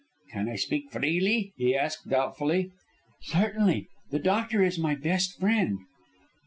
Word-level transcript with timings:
"Can 0.33 0.49
I 0.49 0.55
speak 0.55 0.89
freely?" 0.91 1.53
he 1.57 1.75
asked 1.75 2.09
doubtfully. 2.09 2.71
"Certainly. 3.21 3.87
The 4.09 4.17
doctor 4.17 4.63
is 4.63 4.79
my 4.79 4.95
best 4.95 5.39
friend." 5.39 5.77